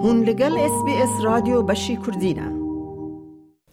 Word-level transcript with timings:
هون 0.00 0.24
لگل 0.24 0.58
اس 0.58 0.84
بی 0.84 0.92
اس 1.02 1.24
رادیو 1.24 1.62
بشی 1.62 1.96
کردینه 2.06 2.66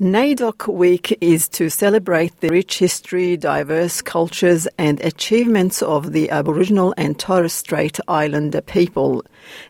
NAIDOC 0.00 0.66
Week 0.66 1.06
is 1.20 1.46
to 1.50 1.68
celebrate 1.68 2.40
the 2.40 2.48
rich 2.48 2.78
history, 2.78 3.36
diverse 3.36 4.00
cultures, 4.00 4.66
and 4.78 4.98
achievements 5.02 5.82
of 5.82 6.12
the 6.12 6.30
Aboriginal 6.30 6.94
and 6.96 7.18
Torres 7.18 7.52
Strait 7.52 8.00
Islander 8.08 8.62
people. 8.62 9.22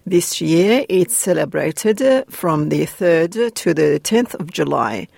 This 0.06 0.40
year 0.40 0.86
it's 0.88 1.16
celebrated 1.18 1.98
from 2.28 2.68
the 2.68 2.86
3rd 2.86 3.52
to 3.60 3.74
the 3.74 3.98
10th 4.10 4.34
of 4.38 4.52
July. 4.52 5.08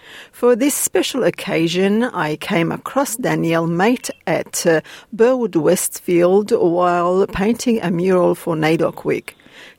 For 0.40 0.56
this 0.56 0.74
special 0.74 1.24
occasion, 1.24 2.04
I 2.04 2.36
came 2.36 2.72
across 2.72 3.16
Danielle 3.16 3.66
Mate 3.66 4.08
at 4.26 4.64
uh, 4.66 4.80
Burwood 5.12 5.56
Westfield 5.56 6.52
while 6.52 7.26
painting 7.26 7.82
a 7.82 7.90
mural 7.90 8.34
for 8.34 8.56
NAIDOC 8.56 9.04
Week. 9.04 9.36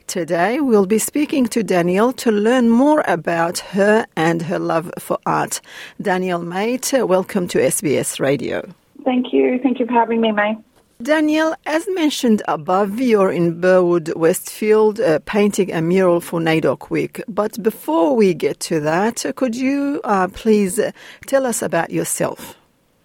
Today, 0.09 0.59
we'll 0.59 0.87
be 0.87 0.99
speaking 0.99 1.45
to 1.49 1.63
Danielle 1.63 2.15
to 2.15 2.33
learn 2.33 2.71
more 2.71 3.05
about 3.07 3.59
her 3.59 4.07
and 4.17 4.41
her 4.41 4.59
love 4.59 4.91
for 4.99 5.19
art. 5.27 5.61
Danielle 6.01 6.41
Mate, 6.41 6.95
welcome 6.95 7.47
to 7.49 7.59
SBS 7.59 8.19
Radio. 8.19 8.67
Thank 9.05 9.35
you. 9.35 9.59
Thank 9.63 9.79
you 9.79 9.85
for 9.85 9.93
having 9.93 10.23
me, 10.23 10.33
May. 10.33 10.57
Danielle, 11.03 11.55
as 11.67 11.87
mentioned 11.91 12.41
above, 12.49 12.99
you're 12.99 13.31
in 13.31 13.61
Burwood, 13.61 14.15
Westfield, 14.17 14.99
uh, 14.99 15.19
painting 15.27 15.75
a 15.75 15.83
mural 15.83 16.23
for 16.23 16.41
NAIDOC 16.41 16.89
Week. 16.89 17.23
But 17.29 17.63
before 17.63 18.17
we 18.17 18.33
get 18.33 18.61
to 18.61 18.81
that, 18.81 19.27
could 19.37 19.55
you 19.55 20.01
uh, 20.05 20.29
please 20.29 20.81
tell 21.27 21.45
us 21.45 21.61
about 21.61 21.91
yourself? 21.91 22.58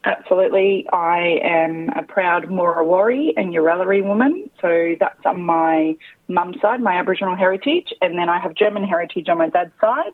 Absolutely. 0.05 0.85
I 0.91 1.39
am 1.43 1.89
a 1.95 2.03
proud 2.03 2.45
Murrawarri 2.45 3.33
and 3.37 3.53
Uralari 3.53 4.03
woman. 4.03 4.49
So 4.61 4.95
that's 4.99 5.25
on 5.25 5.43
my 5.43 5.95
mum's 6.27 6.59
side, 6.61 6.81
my 6.81 6.95
Aboriginal 6.95 7.35
heritage. 7.35 7.93
And 8.01 8.17
then 8.17 8.27
I 8.27 8.39
have 8.39 8.53
German 8.53 8.83
heritage 8.83 9.29
on 9.29 9.37
my 9.37 9.49
dad's 9.49 9.71
side. 9.79 10.11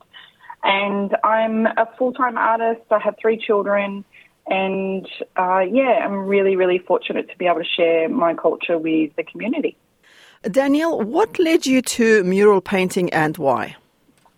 And 0.64 1.16
I'm 1.24 1.66
a 1.66 1.90
full 1.98 2.14
time 2.14 2.38
artist. 2.38 2.82
I 2.92 3.00
have 3.00 3.16
three 3.20 3.38
children. 3.38 4.06
And 4.46 5.08
uh, 5.38 5.62
yeah, 5.62 6.02
I'm 6.06 6.14
really, 6.14 6.56
really 6.56 6.80
fortunate 6.80 7.30
to 7.30 7.38
be 7.38 7.46
able 7.48 7.60
to 7.60 7.66
share 7.66 8.10
my 8.10 8.36
culture 8.36 8.78
with 8.78 9.16
the 9.16 9.24
community. 9.24 9.76
Danielle, 10.44 11.02
what 11.02 11.38
led 11.40 11.66
you 11.66 11.82
to 11.82 12.24
mural 12.24 12.62
painting 12.62 13.12
and 13.12 13.38
why? 13.38 13.76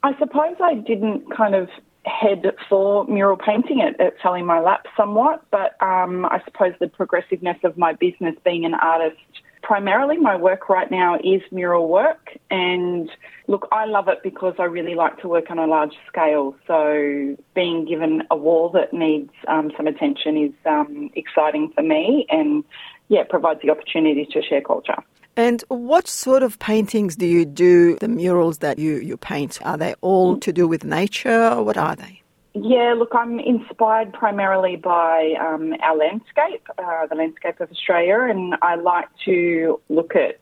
I 0.03 0.17
suppose 0.17 0.55
I 0.61 0.75
didn't 0.75 1.29
kind 1.35 1.55
of 1.55 1.69
head 2.05 2.45
for 2.67 3.05
mural 3.05 3.37
painting. 3.37 3.79
It, 3.79 3.95
it 3.99 4.15
fell 4.21 4.33
in 4.33 4.45
my 4.45 4.59
lap 4.59 4.85
somewhat, 4.97 5.43
but 5.51 5.81
um, 5.81 6.25
I 6.25 6.41
suppose 6.45 6.73
the 6.79 6.87
progressiveness 6.87 7.57
of 7.63 7.77
my 7.77 7.93
business 7.93 8.35
being 8.43 8.65
an 8.65 8.73
artist, 8.73 9.17
primarily 9.61 10.17
my 10.17 10.35
work 10.35 10.67
right 10.69 10.89
now 10.89 11.17
is 11.23 11.41
mural 11.51 11.87
work. 11.87 12.37
And 12.49 13.09
look, 13.47 13.67
I 13.71 13.85
love 13.85 14.07
it 14.07 14.19
because 14.23 14.55
I 14.57 14.63
really 14.63 14.95
like 14.95 15.19
to 15.21 15.27
work 15.27 15.51
on 15.51 15.59
a 15.59 15.67
large 15.67 15.93
scale. 16.07 16.55
So 16.65 17.35
being 17.53 17.85
given 17.85 18.23
a 18.31 18.35
wall 18.35 18.69
that 18.69 18.93
needs 18.93 19.31
um, 19.47 19.71
some 19.77 19.85
attention 19.85 20.37
is 20.37 20.53
um, 20.65 21.11
exciting 21.15 21.71
for 21.75 21.83
me 21.83 22.25
and, 22.29 22.63
yeah, 23.09 23.23
provides 23.29 23.61
the 23.61 23.69
opportunity 23.69 24.25
to 24.25 24.41
share 24.41 24.61
culture. 24.61 24.97
And 25.37 25.63
what 25.69 26.07
sort 26.07 26.43
of 26.43 26.59
paintings 26.59 27.15
do 27.15 27.25
you 27.25 27.45
do, 27.45 27.97
the 27.97 28.07
murals 28.07 28.59
that 28.59 28.79
you, 28.79 28.97
you 28.97 29.17
paint? 29.17 29.59
Are 29.63 29.77
they 29.77 29.95
all 30.01 30.37
to 30.37 30.51
do 30.51 30.67
with 30.67 30.83
nature? 30.83 31.61
What 31.61 31.77
are 31.77 31.95
they? 31.95 32.20
Yeah, 32.53 32.95
look, 32.97 33.11
I'm 33.13 33.39
inspired 33.39 34.11
primarily 34.11 34.75
by 34.75 35.35
um, 35.39 35.73
our 35.81 35.95
landscape, 35.95 36.67
uh, 36.77 37.07
the 37.07 37.15
landscape 37.15 37.61
of 37.61 37.71
Australia, 37.71 38.27
and 38.29 38.55
I 38.61 38.75
like 38.75 39.07
to 39.23 39.79
look 39.87 40.15
at 40.15 40.37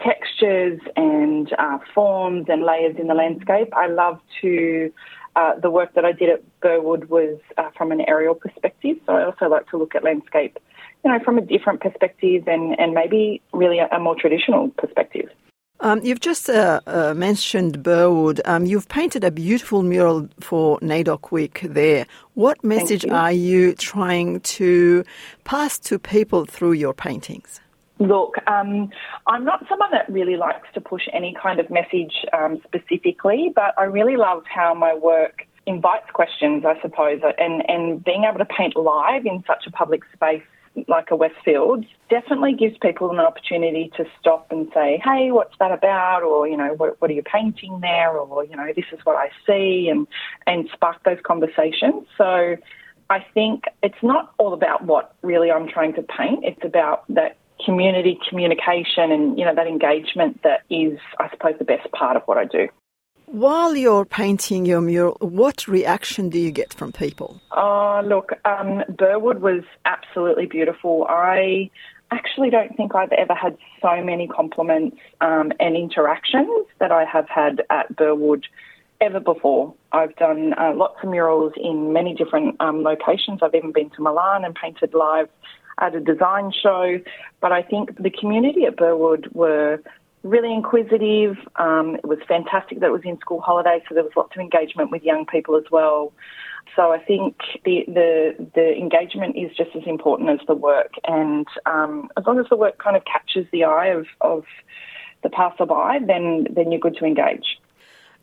textures 0.00 0.80
and 0.96 1.52
uh, 1.58 1.78
forms 1.94 2.46
and 2.48 2.62
layers 2.62 2.96
in 2.98 3.08
the 3.08 3.14
landscape. 3.14 3.68
I 3.74 3.88
love 3.88 4.20
to, 4.40 4.90
uh, 5.36 5.60
the 5.60 5.70
work 5.70 5.94
that 5.96 6.04
I 6.06 6.12
did 6.12 6.30
at 6.30 6.60
Burwood 6.62 7.10
was 7.10 7.38
uh, 7.58 7.68
from 7.76 7.92
an 7.92 8.00
aerial 8.08 8.34
perspective, 8.34 8.96
so 9.04 9.12
I 9.12 9.24
also 9.26 9.46
like 9.46 9.68
to 9.68 9.76
look 9.76 9.94
at 9.94 10.02
landscape 10.02 10.58
you 11.04 11.10
know, 11.10 11.18
from 11.24 11.38
a 11.38 11.40
different 11.40 11.80
perspective 11.80 12.46
and, 12.46 12.78
and 12.78 12.92
maybe 12.92 13.40
really 13.52 13.78
a, 13.78 13.88
a 13.92 13.98
more 13.98 14.16
traditional 14.18 14.68
perspective. 14.76 15.28
Um, 15.82 16.00
you've 16.02 16.20
just 16.20 16.50
uh, 16.50 16.80
uh, 16.86 17.14
mentioned 17.14 17.82
Burwood. 17.82 18.42
Um, 18.44 18.66
you've 18.66 18.88
painted 18.88 19.24
a 19.24 19.30
beautiful 19.30 19.82
mural 19.82 20.28
for 20.38 20.78
NAIDOC 20.80 21.30
Week 21.30 21.60
there. 21.62 22.06
What 22.34 22.62
message 22.62 23.04
you. 23.04 23.12
are 23.12 23.32
you 23.32 23.74
trying 23.74 24.40
to 24.40 25.04
pass 25.44 25.78
to 25.78 25.98
people 25.98 26.44
through 26.44 26.72
your 26.72 26.92
paintings? 26.92 27.60
Look, 27.98 28.34
um, 28.46 28.90
I'm 29.26 29.44
not 29.44 29.64
someone 29.70 29.90
that 29.92 30.10
really 30.10 30.36
likes 30.36 30.68
to 30.74 30.82
push 30.82 31.02
any 31.14 31.34
kind 31.42 31.58
of 31.58 31.70
message 31.70 32.12
um, 32.34 32.60
specifically, 32.66 33.50
but 33.54 33.74
I 33.78 33.84
really 33.84 34.16
love 34.16 34.42
how 34.46 34.74
my 34.74 34.94
work 34.94 35.46
invites 35.66 36.10
questions, 36.12 36.64
I 36.66 36.80
suppose, 36.82 37.20
and, 37.38 37.62
and 37.68 38.04
being 38.04 38.24
able 38.24 38.38
to 38.38 38.44
paint 38.44 38.76
live 38.76 39.24
in 39.24 39.42
such 39.46 39.66
a 39.66 39.70
public 39.70 40.02
space 40.14 40.42
like 40.88 41.10
a 41.10 41.16
Westfield 41.16 41.84
definitely 42.08 42.54
gives 42.54 42.76
people 42.78 43.10
an 43.10 43.18
opportunity 43.18 43.90
to 43.96 44.04
stop 44.20 44.46
and 44.50 44.68
say, 44.72 45.00
hey, 45.04 45.30
what's 45.30 45.54
that 45.58 45.72
about? 45.72 46.22
Or, 46.22 46.46
you 46.46 46.56
know, 46.56 46.74
what, 46.74 47.00
what 47.00 47.10
are 47.10 47.14
you 47.14 47.22
painting 47.22 47.80
there? 47.80 48.16
Or, 48.16 48.44
you 48.44 48.56
know, 48.56 48.72
this 48.74 48.84
is 48.92 49.00
what 49.04 49.16
I 49.16 49.30
see 49.46 49.88
and, 49.88 50.06
and 50.46 50.68
spark 50.72 51.02
those 51.04 51.18
conversations. 51.24 52.06
So 52.16 52.56
I 53.08 53.24
think 53.34 53.64
it's 53.82 54.02
not 54.02 54.32
all 54.38 54.52
about 54.52 54.84
what 54.84 55.14
really 55.22 55.50
I'm 55.50 55.68
trying 55.68 55.94
to 55.94 56.02
paint. 56.02 56.44
It's 56.44 56.64
about 56.64 57.04
that 57.08 57.36
community 57.64 58.18
communication 58.28 59.12
and, 59.12 59.38
you 59.38 59.44
know, 59.44 59.54
that 59.54 59.66
engagement 59.66 60.42
that 60.44 60.62
is, 60.70 60.98
I 61.18 61.28
suppose, 61.30 61.54
the 61.58 61.64
best 61.64 61.90
part 61.92 62.16
of 62.16 62.22
what 62.22 62.38
I 62.38 62.44
do. 62.44 62.68
While 63.32 63.76
you're 63.76 64.04
painting 64.04 64.66
your 64.66 64.80
mural, 64.80 65.16
what 65.20 65.68
reaction 65.68 66.30
do 66.30 66.38
you 66.40 66.50
get 66.50 66.74
from 66.74 66.90
people? 66.90 67.40
Oh, 67.52 68.02
look, 68.04 68.32
um, 68.44 68.82
Burwood 68.88 69.40
was 69.40 69.62
absolutely 69.84 70.46
beautiful. 70.46 71.06
I 71.08 71.70
actually 72.10 72.50
don't 72.50 72.76
think 72.76 72.96
I've 72.96 73.12
ever 73.12 73.36
had 73.36 73.56
so 73.80 74.02
many 74.02 74.26
compliments 74.26 74.96
um, 75.20 75.52
and 75.60 75.76
interactions 75.76 76.66
that 76.80 76.90
I 76.90 77.04
have 77.04 77.28
had 77.28 77.62
at 77.70 77.94
Burwood 77.94 78.46
ever 79.00 79.20
before. 79.20 79.74
I've 79.92 80.16
done 80.16 80.52
uh, 80.58 80.72
lots 80.74 80.96
of 81.00 81.08
murals 81.08 81.52
in 81.56 81.92
many 81.92 82.16
different 82.16 82.56
um, 82.60 82.82
locations. 82.82 83.44
I've 83.44 83.54
even 83.54 83.70
been 83.70 83.90
to 83.90 84.02
Milan 84.02 84.44
and 84.44 84.56
painted 84.56 84.92
live 84.92 85.28
at 85.78 85.94
a 85.94 86.00
design 86.00 86.50
show. 86.50 86.98
But 87.40 87.52
I 87.52 87.62
think 87.62 87.96
the 87.96 88.10
community 88.10 88.64
at 88.64 88.76
Burwood 88.76 89.28
were 89.32 89.80
really 90.22 90.52
inquisitive. 90.52 91.36
Um, 91.56 91.96
it 91.96 92.06
was 92.06 92.18
fantastic 92.28 92.80
that 92.80 92.86
it 92.86 92.92
was 92.92 93.02
in 93.04 93.18
school 93.18 93.40
holidays, 93.40 93.82
so 93.88 93.94
there 93.94 94.04
was 94.04 94.12
lots 94.16 94.34
of 94.34 94.40
engagement 94.40 94.90
with 94.90 95.02
young 95.02 95.26
people 95.26 95.56
as 95.56 95.64
well. 95.70 96.12
So 96.76 96.92
I 96.92 96.98
think 96.98 97.36
the 97.64 97.84
the, 97.86 98.48
the 98.54 98.76
engagement 98.76 99.36
is 99.36 99.56
just 99.56 99.70
as 99.74 99.82
important 99.86 100.30
as 100.30 100.40
the 100.46 100.54
work, 100.54 100.92
and 101.04 101.46
um, 101.66 102.08
as 102.16 102.24
long 102.26 102.38
as 102.38 102.46
the 102.50 102.56
work 102.56 102.78
kind 102.78 102.96
of 102.96 103.02
catches 103.04 103.46
the 103.50 103.64
eye 103.64 103.88
of, 103.88 104.06
of 104.20 104.44
the 105.22 105.30
passerby, 105.30 106.04
then 106.06 106.46
then 106.50 106.70
you're 106.70 106.80
good 106.80 106.96
to 106.96 107.04
engage. 107.04 107.58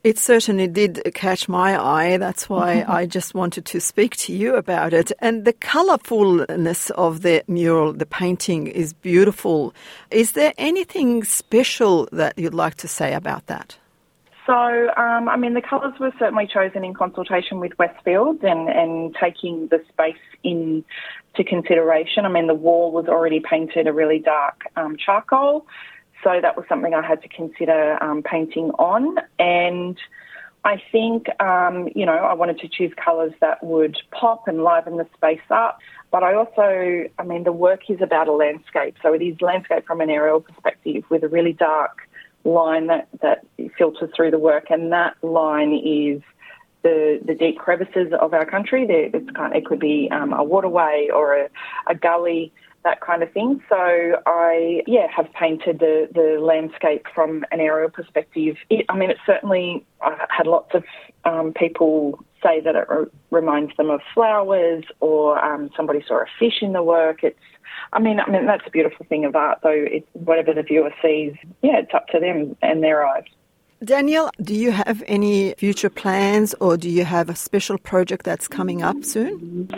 It 0.03 0.17
certainly 0.17 0.67
did 0.67 1.01
catch 1.13 1.49
my 1.49 1.77
eye. 1.77 2.17
That's 2.17 2.47
why 2.47 2.85
I 2.87 3.05
just 3.05 3.33
wanted 3.33 3.65
to 3.65 3.81
speak 3.81 4.15
to 4.17 4.33
you 4.33 4.55
about 4.55 4.93
it. 4.93 5.11
And 5.19 5.43
the 5.43 5.53
colourfulness 5.53 6.91
of 6.91 7.23
the 7.23 7.43
mural, 7.47 7.93
the 7.93 8.05
painting 8.05 8.67
is 8.67 8.93
beautiful. 8.93 9.73
Is 10.11 10.33
there 10.33 10.53
anything 10.57 11.23
special 11.23 12.07
that 12.11 12.37
you'd 12.37 12.53
like 12.53 12.75
to 12.75 12.87
say 12.87 13.13
about 13.13 13.47
that? 13.47 13.77
So, 14.45 14.53
um, 14.53 15.27
I 15.27 15.35
mean, 15.35 15.55
the 15.55 15.61
colours 15.61 15.99
were 15.99 16.13
certainly 16.17 16.47
chosen 16.47 16.85
in 16.85 16.93
consultation 16.93 17.59
with 17.59 17.77
Westfield 17.77 18.43
and, 18.43 18.69
and 18.69 19.13
taking 19.21 19.67
the 19.67 19.83
space 19.89 20.15
into 20.41 20.85
consideration. 21.45 22.23
I 22.23 22.29
mean, 22.29 22.47
the 22.47 22.55
wall 22.55 22.93
was 22.93 23.07
already 23.07 23.41
painted 23.41 23.87
a 23.87 23.93
really 23.93 24.19
dark 24.19 24.61
um, 24.77 24.95
charcoal. 24.95 25.67
So 26.23 26.39
that 26.41 26.57
was 26.57 26.65
something 26.67 26.93
I 26.93 27.05
had 27.05 27.21
to 27.21 27.27
consider 27.27 28.01
um, 28.03 28.23
painting 28.23 28.71
on. 28.71 29.17
And 29.39 29.97
I 30.63 30.81
think, 30.91 31.27
um, 31.41 31.89
you 31.95 32.05
know, 32.05 32.17
I 32.17 32.33
wanted 32.33 32.59
to 32.59 32.67
choose 32.67 32.91
colours 32.95 33.33
that 33.39 33.63
would 33.63 33.97
pop 34.11 34.47
and 34.47 34.63
liven 34.63 34.97
the 34.97 35.07
space 35.15 35.39
up. 35.49 35.79
But 36.11 36.23
I 36.23 36.33
also, 36.33 37.09
I 37.19 37.23
mean, 37.23 37.43
the 37.43 37.51
work 37.51 37.89
is 37.89 38.01
about 38.01 38.27
a 38.27 38.33
landscape. 38.33 38.95
So 39.01 39.13
it 39.13 39.21
is 39.21 39.39
landscape 39.41 39.85
from 39.85 40.01
an 40.01 40.09
aerial 40.09 40.41
perspective 40.41 41.03
with 41.09 41.23
a 41.23 41.27
really 41.27 41.53
dark 41.53 41.99
line 42.43 42.87
that, 42.87 43.07
that 43.21 43.45
filters 43.77 44.09
through 44.15 44.31
the 44.31 44.39
work. 44.39 44.69
And 44.69 44.91
that 44.91 45.15
line 45.21 45.73
is 45.73 46.21
the, 46.81 47.19
the 47.23 47.35
deep 47.35 47.59
crevices 47.59 48.11
of 48.19 48.33
our 48.33 48.45
country. 48.45 48.85
It's 48.89 49.29
kind 49.31 49.53
of, 49.53 49.57
it 49.57 49.65
could 49.65 49.79
be 49.79 50.09
um, 50.11 50.33
a 50.33 50.43
waterway 50.43 51.09
or 51.13 51.37
a, 51.37 51.49
a 51.87 51.95
gully 51.95 52.51
that 52.87 53.01
kind 53.01 53.21
of 53.21 53.31
thing. 53.33 53.61
So 53.67 53.75
I, 54.25 54.81
yeah, 54.87 55.07
have 55.15 55.29
painted 55.33 55.79
the, 55.79 56.07
the 56.13 56.39
landscape 56.41 57.05
from 57.13 57.43
an 57.51 57.59
aerial 57.59 57.89
perspective. 57.89 58.55
It, 58.69 58.85
I 58.87 58.95
mean, 58.97 59.09
it 59.09 59.17
certainly, 59.25 59.85
I've 60.01 60.29
had 60.29 60.47
lots 60.47 60.71
of 60.73 60.83
um, 61.25 61.53
people 61.53 62.23
say 62.41 62.61
that 62.61 62.75
it 62.75 62.87
re- 62.89 63.11
reminds 63.31 63.75
them 63.75 63.89
of 63.89 63.99
flowers 64.13 64.85
or 65.01 65.43
um, 65.43 65.69
somebody 65.75 66.01
saw 66.07 66.21
a 66.21 66.25
fish 66.39 66.59
in 66.61 66.71
the 66.73 66.83
work. 66.83 67.23
It's, 67.23 67.47
I 67.91 67.99
mean, 67.99 68.19
I 68.19 68.29
mean, 68.29 68.45
that's 68.45 68.65
a 68.65 68.71
beautiful 68.71 69.05
thing 69.09 69.25
of 69.25 69.35
art, 69.35 69.59
though. 69.63 69.85
It's 69.97 70.07
whatever 70.13 70.53
the 70.53 70.63
viewer 70.63 70.93
sees, 71.01 71.33
yeah, 71.61 71.79
it's 71.79 71.93
up 71.93 72.07
to 72.13 72.19
them 72.19 72.55
and 72.61 72.81
their 72.81 73.05
eyes. 73.05 73.25
Danielle, 73.83 74.31
do 74.41 74.55
you 74.55 74.71
have 74.71 75.03
any 75.07 75.53
future 75.57 75.89
plans 75.89 76.55
or 76.59 76.77
do 76.77 76.89
you 76.89 77.05
have 77.05 77.29
a 77.29 77.35
special 77.35 77.77
project 77.77 78.25
that's 78.25 78.47
coming 78.47 78.81
up 78.81 79.03
soon? 79.03 79.69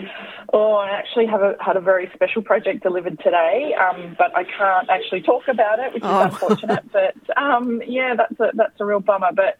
Oh, 0.53 0.75
I 0.75 0.89
actually 0.91 1.27
have 1.27 1.41
a, 1.41 1.55
had 1.59 1.75
a 1.75 1.81
very 1.81 2.09
special 2.13 2.41
project 2.41 2.81
delivered 2.81 3.19
today, 3.19 3.75
um, 3.75 4.15
but 4.17 4.35
I 4.35 4.45
can't 4.45 4.89
actually 4.89 5.21
talk 5.21 5.43
about 5.47 5.79
it, 5.79 5.93
which 5.93 6.03
is 6.03 6.09
oh. 6.09 6.21
unfortunate. 6.31 6.91
But 6.91 7.15
um, 7.37 7.81
yeah, 7.85 8.15
that's 8.15 8.39
a, 8.39 8.51
that's 8.55 8.79
a 8.79 8.85
real 8.85 9.01
bummer. 9.01 9.31
But 9.33 9.59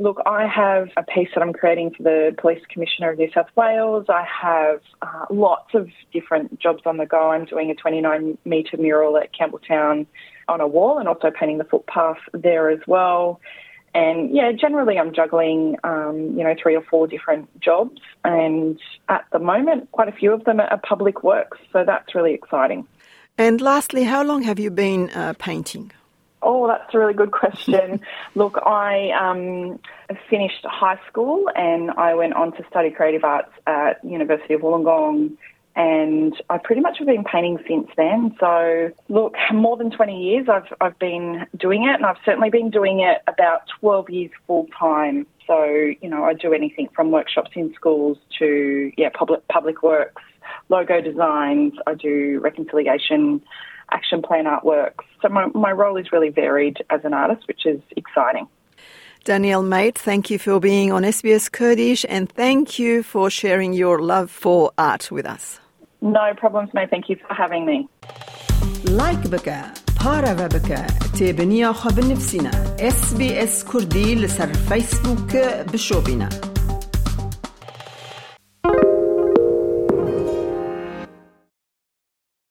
Look, 0.00 0.16
I 0.24 0.46
have 0.46 0.88
a 0.96 1.02
piece 1.02 1.28
that 1.34 1.42
I'm 1.42 1.52
creating 1.52 1.90
for 1.94 2.02
the 2.02 2.34
Police 2.38 2.62
Commissioner 2.70 3.10
of 3.10 3.18
New 3.18 3.30
South 3.34 3.50
Wales. 3.54 4.06
I 4.08 4.24
have 4.24 4.80
uh, 5.02 5.26
lots 5.28 5.74
of 5.74 5.90
different 6.10 6.58
jobs 6.58 6.80
on 6.86 6.96
the 6.96 7.04
go. 7.04 7.32
I'm 7.32 7.44
doing 7.44 7.70
a 7.70 7.74
29 7.74 8.38
metre 8.46 8.78
mural 8.78 9.18
at 9.18 9.28
Campbelltown 9.34 10.06
on 10.48 10.60
a 10.62 10.66
wall 10.66 10.98
and 10.98 11.06
also 11.06 11.30
painting 11.30 11.58
the 11.58 11.64
footpath 11.64 12.16
there 12.32 12.70
as 12.70 12.80
well. 12.86 13.42
And 13.94 14.34
yeah, 14.34 14.52
generally 14.52 14.98
I'm 14.98 15.12
juggling, 15.12 15.76
um, 15.82 16.34
you 16.36 16.44
know, 16.44 16.54
three 16.60 16.76
or 16.76 16.82
four 16.82 17.08
different 17.08 17.48
jobs. 17.60 18.00
And 18.24 18.78
at 19.08 19.24
the 19.32 19.40
moment, 19.40 19.90
quite 19.90 20.08
a 20.08 20.12
few 20.12 20.32
of 20.32 20.44
them 20.44 20.60
are 20.60 20.80
public 20.86 21.24
works. 21.24 21.58
So 21.72 21.84
that's 21.84 22.14
really 22.14 22.34
exciting. 22.34 22.86
And 23.36 23.60
lastly, 23.60 24.04
how 24.04 24.22
long 24.22 24.42
have 24.42 24.58
you 24.58 24.70
been 24.70 25.10
uh, 25.10 25.34
painting? 25.38 25.92
Oh, 26.42 26.66
that's 26.68 26.94
a 26.94 26.98
really 26.98 27.14
good 27.14 27.32
question. 27.32 28.00
Look, 28.34 28.58
I 28.64 29.10
um, 29.10 29.78
finished 30.28 30.64
high 30.64 30.98
school 31.08 31.50
and 31.54 31.90
I 31.90 32.14
went 32.14 32.34
on 32.34 32.52
to 32.52 32.64
study 32.70 32.90
creative 32.90 33.24
arts 33.24 33.52
at 33.66 34.02
University 34.04 34.54
of 34.54 34.62
Wollongong 34.62 35.36
and 35.76 36.34
I 36.50 36.58
pretty 36.58 36.80
much 36.80 36.98
have 36.98 37.06
been 37.06 37.24
painting 37.24 37.58
since 37.66 37.88
then. 37.96 38.36
So, 38.40 38.90
look, 39.08 39.34
more 39.52 39.76
than 39.76 39.90
20 39.90 40.20
years 40.20 40.48
I've, 40.48 40.72
I've 40.80 40.98
been 40.98 41.46
doing 41.56 41.84
it 41.84 41.94
and 41.94 42.04
I've 42.04 42.18
certainly 42.24 42.50
been 42.50 42.70
doing 42.70 43.00
it 43.00 43.22
about 43.26 43.62
12 43.80 44.10
years 44.10 44.30
full 44.46 44.66
time. 44.78 45.26
So, 45.46 45.64
you 45.64 46.08
know, 46.08 46.24
I 46.24 46.34
do 46.34 46.52
anything 46.52 46.88
from 46.94 47.10
workshops 47.10 47.50
in 47.54 47.72
schools 47.74 48.18
to, 48.38 48.92
yeah, 48.96 49.10
public, 49.12 49.46
public 49.48 49.82
works, 49.82 50.22
logo 50.68 51.00
designs, 51.00 51.74
I 51.86 51.94
do 51.94 52.40
reconciliation 52.40 53.42
action 53.92 54.22
plan 54.22 54.44
artworks. 54.44 55.04
So 55.20 55.28
my, 55.28 55.46
my 55.48 55.72
role 55.72 55.96
is 55.96 56.12
really 56.12 56.28
varied 56.28 56.78
as 56.90 57.00
an 57.04 57.12
artist, 57.12 57.46
which 57.48 57.66
is 57.66 57.80
exciting. 57.96 58.46
Danielle 59.23 59.63
Mate, 59.63 59.97
thank 59.97 60.29
you 60.29 60.37
for 60.37 60.59
being 60.59 60.91
on 60.91 61.01
SBS 61.03 61.51
Kurdish 61.51 62.05
and 62.07 62.29
thank 62.29 62.77
you 62.77 63.01
for 63.01 63.29
sharing 63.29 63.73
your 63.73 64.01
love 64.01 64.29
for 64.29 64.71
art 64.77 65.09
with 65.11 65.25
us. 65.25 65.59
No 66.01 66.33
problems, 66.35 66.69
mate. 66.73 66.89
Thank 66.91 67.09
you 67.09 67.15
for 67.15 67.33
having 67.33 67.65
me. 67.65 67.87
Like 68.85 69.27
بك 69.27 69.49
بارا 70.05 70.33
بك 70.47 70.85
تابنيا 71.19 71.71
خب 71.71 71.99
نفسنا 71.99 72.51
SBS 72.79 73.71
كردي 73.71 74.15
لسر 74.15 74.53
فيسبوك 74.53 75.35
بشوبنا 75.73 76.29